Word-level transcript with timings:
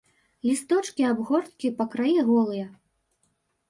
Лісточкі 0.49 1.07
абгорткі 1.11 1.73
па 1.77 1.89
краі 1.95 2.19
голыя. 2.35 2.67